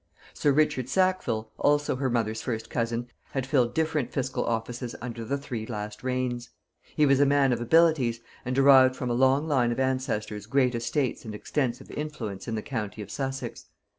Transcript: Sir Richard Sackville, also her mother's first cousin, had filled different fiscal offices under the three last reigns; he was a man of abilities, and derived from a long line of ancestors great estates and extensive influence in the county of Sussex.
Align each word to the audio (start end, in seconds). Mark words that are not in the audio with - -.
Sir 0.33 0.51
Richard 0.51 0.89
Sackville, 0.89 1.51
also 1.59 1.97
her 1.97 2.09
mother's 2.09 2.41
first 2.41 2.71
cousin, 2.71 3.11
had 3.33 3.45
filled 3.45 3.75
different 3.75 4.11
fiscal 4.11 4.43
offices 4.43 4.95
under 4.99 5.23
the 5.23 5.37
three 5.37 5.63
last 5.67 6.03
reigns; 6.03 6.49
he 6.95 7.05
was 7.05 7.19
a 7.19 7.25
man 7.27 7.53
of 7.53 7.61
abilities, 7.61 8.19
and 8.43 8.55
derived 8.55 8.95
from 8.95 9.11
a 9.11 9.13
long 9.13 9.47
line 9.47 9.71
of 9.71 9.79
ancestors 9.79 10.47
great 10.47 10.73
estates 10.73 11.23
and 11.23 11.35
extensive 11.35 11.91
influence 11.91 12.47
in 12.47 12.55
the 12.55 12.63
county 12.63 13.03
of 13.03 13.11
Sussex. 13.11 13.65